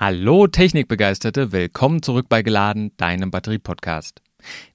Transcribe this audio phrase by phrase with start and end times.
[0.00, 4.22] Hallo Technikbegeisterte, willkommen zurück bei Geladen, deinem Batterie-Podcast.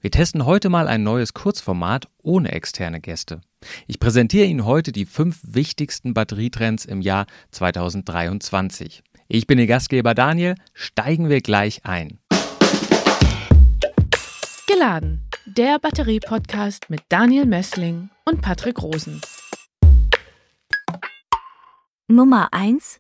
[0.01, 3.39] Wir testen heute mal ein neues Kurzformat ohne externe Gäste.
[3.87, 9.01] Ich präsentiere Ihnen heute die fünf wichtigsten Batterietrends im Jahr 2023.
[9.29, 12.19] Ich bin Ihr Gastgeber Daniel, steigen wir gleich ein.
[14.67, 19.21] Geladen, der Batterie-Podcast mit Daniel Messling und Patrick Rosen.
[22.09, 22.99] Nummer 1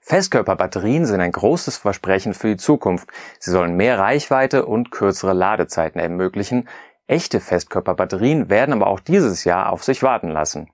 [0.00, 3.08] Festkörperbatterien sind ein großes Versprechen für die Zukunft.
[3.38, 6.68] Sie sollen mehr Reichweite und kürzere Ladezeiten ermöglichen.
[7.06, 10.70] Echte Festkörperbatterien werden aber auch dieses Jahr auf sich warten lassen.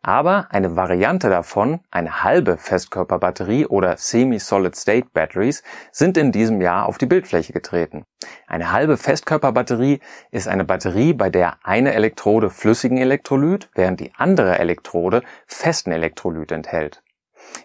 [0.00, 5.62] Aber eine Variante davon, eine halbe Festkörperbatterie oder Semi-Solid-State Batteries,
[5.92, 8.04] sind in diesem Jahr auf die Bildfläche getreten.
[8.46, 14.58] Eine halbe Festkörperbatterie ist eine Batterie, bei der eine Elektrode flüssigen Elektrolyt, während die andere
[14.58, 17.03] Elektrode festen Elektrolyt enthält.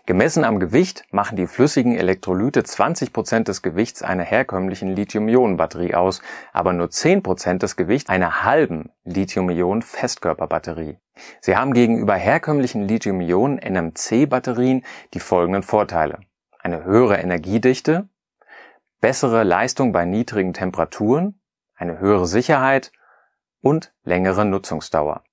[0.05, 6.73] Gemessen am Gewicht machen die flüssigen Elektrolyte 20% des Gewichts einer herkömmlichen Lithium-Ionen-Batterie aus, aber
[6.73, 10.97] nur 10% des Gewichts einer halben Lithium-Ionen-Festkörperbatterie.
[11.41, 14.83] Sie haben gegenüber herkömmlichen Lithium-Ionen-NMC-Batterien
[15.14, 16.19] die folgenden Vorteile.
[16.59, 18.09] Eine höhere Energiedichte,
[19.02, 21.39] bessere Leistung bei niedrigen Temperaturen,
[21.75, 22.92] eine höhere Sicherheit
[23.61, 25.23] und längere Nutzungsdauer.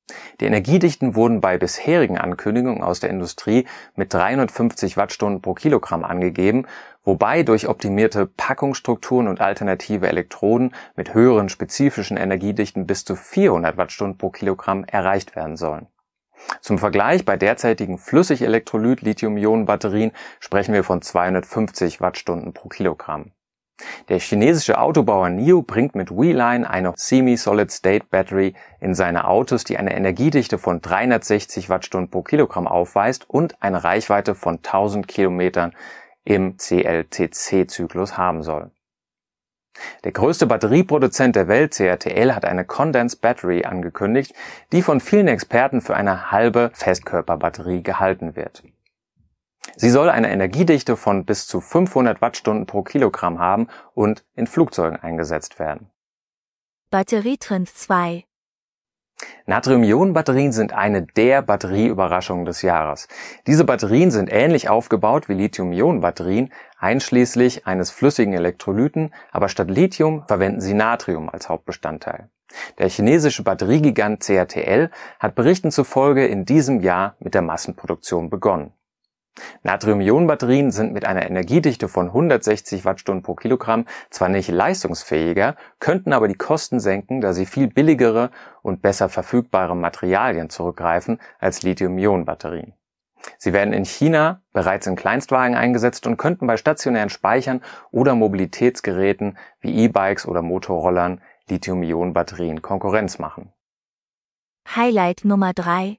[0.40, 6.66] Die Energiedichten wurden bei bisherigen Ankündigungen aus der Industrie mit 350 Wattstunden pro Kilogramm angegeben,
[7.02, 14.18] wobei durch optimierte Packungsstrukturen und alternative Elektroden mit höheren spezifischen Energiedichten bis zu 400 Wattstunden
[14.18, 15.88] pro Kilogramm erreicht werden sollen.
[16.60, 23.32] Zum Vergleich bei derzeitigen Flüssigelektrolyt-Lithium-Ionen-Batterien sprechen wir von 250 Wattstunden pro Kilogramm.
[24.08, 30.58] Der chinesische Autobauer NIO bringt mit WeLine eine Semi-Solid-State-Battery in seine Autos, die eine Energiedichte
[30.58, 35.74] von 360 Wattstunden pro Kilogramm aufweist und eine Reichweite von 1000 Kilometern
[36.24, 38.70] im CLTC-Zyklus haben soll.
[40.04, 44.34] Der größte Batterieproduzent der Welt, CATL, hat eine Condensed Battery angekündigt,
[44.72, 48.62] die von vielen Experten für eine halbe Festkörperbatterie gehalten wird.
[49.76, 54.98] Sie soll eine Energiedichte von bis zu 500 Wattstunden pro Kilogramm haben und in Flugzeugen
[54.98, 55.90] eingesetzt werden.
[56.90, 58.24] Batterietrend 2
[59.46, 63.08] Natrium-Ionen-Batterien sind eine der Batterieüberraschungen des Jahres.
[63.46, 70.60] Diese Batterien sind ähnlich aufgebaut wie Lithium-Ionen-Batterien, einschließlich eines flüssigen Elektrolyten, aber statt Lithium verwenden
[70.60, 72.30] sie Natrium als Hauptbestandteil.
[72.78, 78.72] Der chinesische Batteriegigant CATL hat Berichten zufolge in diesem Jahr mit der Massenproduktion begonnen.
[79.62, 86.28] Natrium-Ionen-Batterien sind mit einer Energiedichte von 160 Wattstunden pro Kilogramm zwar nicht leistungsfähiger, könnten aber
[86.28, 88.30] die Kosten senken, da sie viel billigere
[88.62, 92.74] und besser verfügbare Materialien zurückgreifen als Lithium-Ionen-Batterien.
[93.38, 99.36] Sie werden in China bereits in Kleinstwagen eingesetzt und könnten bei stationären Speichern oder Mobilitätsgeräten
[99.60, 103.52] wie E-Bikes oder Motorrollern Lithium-Ionen-Batterien Konkurrenz machen.
[104.74, 105.98] Highlight Nummer 3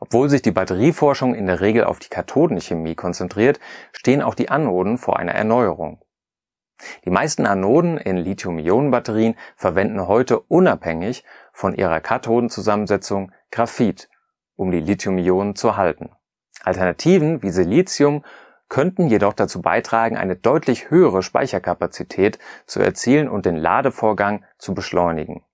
[0.00, 3.60] obwohl sich die Batterieforschung in der Regel auf die Kathodenchemie konzentriert,
[3.92, 6.00] stehen auch die Anoden vor einer Erneuerung.
[7.04, 14.08] Die meisten Anoden in Lithium-Ionen-Batterien verwenden heute unabhängig von ihrer Kathodenzusammensetzung Graphit,
[14.56, 16.10] um die Lithium-Ionen zu halten.
[16.64, 18.24] Alternativen wie Silizium
[18.68, 25.44] könnten jedoch dazu beitragen, eine deutlich höhere Speicherkapazität zu erzielen und den Ladevorgang zu beschleunigen.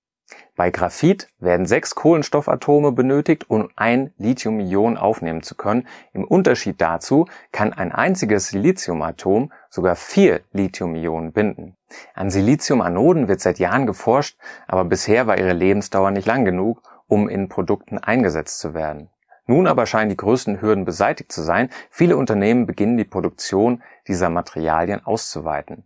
[0.56, 5.86] Bei Graphit werden sechs Kohlenstoffatome benötigt, um ein Lithium-Ion aufnehmen zu können.
[6.12, 11.76] Im Unterschied dazu kann ein einziges Siliziumatom sogar vier Lithium-Ionen binden.
[12.14, 14.36] An Siliziumanoden wird seit Jahren geforscht,
[14.66, 19.08] aber bisher war ihre Lebensdauer nicht lang genug, um in Produkten eingesetzt zu werden.
[19.46, 21.70] Nun aber scheinen die größten Hürden beseitigt zu sein.
[21.88, 25.84] Viele Unternehmen beginnen die Produktion dieser Materialien auszuweiten.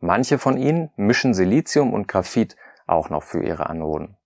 [0.00, 2.56] Manche von ihnen mischen Silizium und Graphit
[2.86, 4.16] auch noch für ihre Anoden.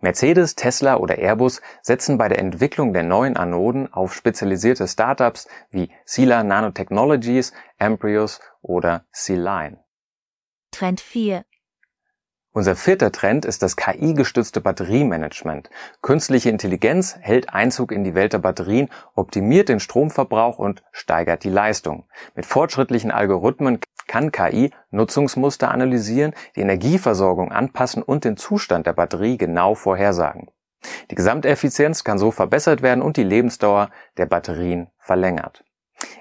[0.00, 5.90] Mercedes, Tesla oder Airbus setzen bei der Entwicklung der neuen Anoden auf spezialisierte Startups wie
[6.04, 9.82] Sila Nanotechnologies, Amprius oder Sealine.
[10.70, 11.44] Trend 4
[12.54, 15.70] unser vierter Trend ist das KI-gestützte Batteriemanagement.
[16.02, 21.48] Künstliche Intelligenz hält Einzug in die Welt der Batterien, optimiert den Stromverbrauch und steigert die
[21.48, 22.04] Leistung.
[22.34, 23.80] Mit fortschrittlichen Algorithmen
[24.12, 30.48] kann KI Nutzungsmuster analysieren, die Energieversorgung anpassen und den Zustand der Batterie genau vorhersagen.
[31.10, 33.88] Die Gesamteffizienz kann so verbessert werden und die Lebensdauer
[34.18, 35.64] der Batterien verlängert.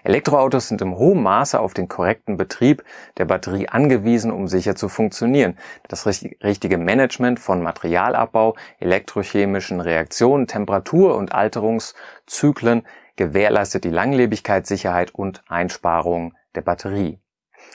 [0.05, 2.85] Elektroautos sind im hohen Maße auf den korrekten Betrieb
[3.17, 5.57] der Batterie angewiesen, um sicher zu funktionieren.
[5.89, 12.83] Das richtige Management von Materialabbau, elektrochemischen Reaktionen, Temperatur- und Alterungszyklen
[13.17, 17.20] gewährleistet die Langlebigkeit, Sicherheit und Einsparungen der Batterie.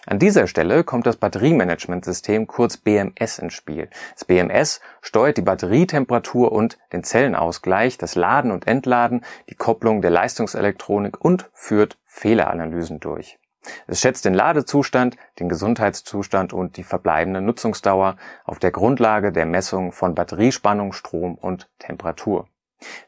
[0.04, 3.88] An dieser Stelle kommt das Batteriemanagementsystem kurz BMS ins Spiel.
[4.14, 10.10] Das BMS steuert die Batterietemperatur und den Zellenausgleich, das Laden und Entladen, die Kopplung der
[10.10, 13.38] Leistungselektronik und führt Fehleranalysen durch.
[13.86, 19.92] Es schätzt den Ladezustand, den Gesundheitszustand und die verbleibende Nutzungsdauer auf der Grundlage der Messung
[19.92, 22.48] von Batteriespannung, Strom und Temperatur.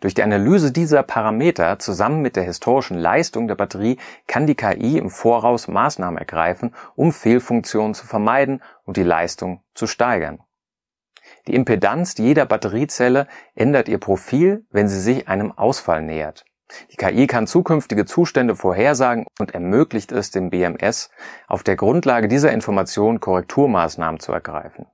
[0.00, 4.96] Durch die Analyse dieser Parameter zusammen mit der historischen Leistung der Batterie kann die KI
[4.96, 10.40] im Voraus Maßnahmen ergreifen, um Fehlfunktionen zu vermeiden und die Leistung zu steigern.
[11.46, 16.44] Die Impedanz jeder Batteriezelle ändert ihr Profil, wenn sie sich einem Ausfall nähert.
[16.92, 21.10] Die KI kann zukünftige Zustände vorhersagen und ermöglicht es dem BMS,
[21.46, 24.86] auf der Grundlage dieser Information Korrekturmaßnahmen zu ergreifen.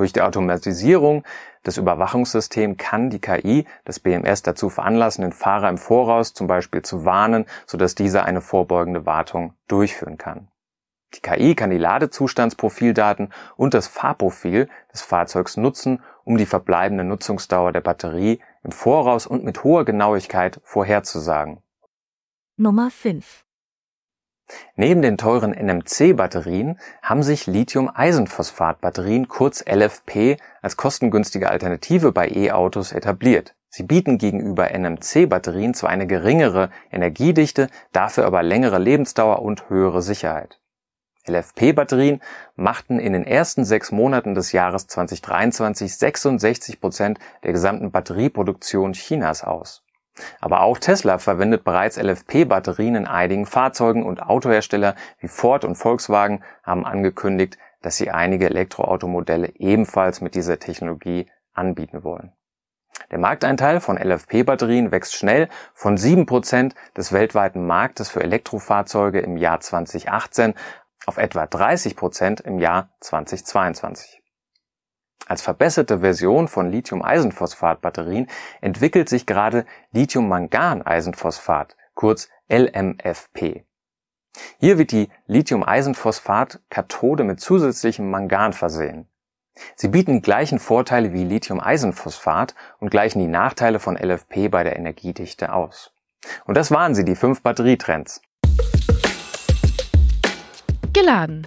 [0.00, 1.24] Durch die Automatisierung
[1.66, 6.80] des Überwachungssystems kann die KI das BMS dazu veranlassen, den Fahrer im Voraus zum Beispiel
[6.80, 10.48] zu warnen, sodass dieser eine vorbeugende Wartung durchführen kann.
[11.12, 17.72] Die KI kann die Ladezustandsprofildaten und das Fahrprofil des Fahrzeugs nutzen, um die verbleibende Nutzungsdauer
[17.72, 21.58] der Batterie im Voraus und mit hoher Genauigkeit vorherzusagen.
[22.56, 23.44] Nummer 5.
[24.76, 33.54] Neben den teuren NMC-Batterien haben sich Lithium-Eisenphosphat-Batterien kurz LFP als kostengünstige Alternative bei E-Autos etabliert.
[33.68, 40.60] Sie bieten gegenüber NMC-Batterien zwar eine geringere Energiedichte, dafür aber längere Lebensdauer und höhere Sicherheit.
[41.28, 42.20] LFP-Batterien
[42.56, 49.44] machten in den ersten sechs Monaten des Jahres 2023 66 Prozent der gesamten Batterieproduktion Chinas
[49.44, 49.84] aus.
[50.40, 56.42] Aber auch Tesla verwendet bereits LFP-Batterien in einigen Fahrzeugen und Autohersteller wie Ford und Volkswagen
[56.62, 62.32] haben angekündigt, dass sie einige Elektroautomodelle ebenfalls mit dieser Technologie anbieten wollen.
[63.10, 69.60] Der Markteinteil von LFP-Batterien wächst schnell von 7% des weltweiten Marktes für Elektrofahrzeuge im Jahr
[69.60, 70.54] 2018
[71.06, 74.19] auf etwa 30% im Jahr 2022.
[75.30, 78.26] Als verbesserte Version von Lithium-Eisenphosphat-Batterien
[78.60, 83.64] entwickelt sich gerade Lithium-Mangan-Eisenphosphat, kurz LMFP.
[84.58, 89.06] Hier wird die Lithium-Eisenphosphat-Kathode mit zusätzlichem Mangan versehen.
[89.76, 94.74] Sie bieten die gleichen Vorteile wie Lithium-Eisenphosphat und gleichen die Nachteile von LFP bei der
[94.74, 95.92] Energiedichte aus.
[96.44, 98.20] Und das waren sie, die fünf Batterietrends.
[100.92, 101.46] Geladen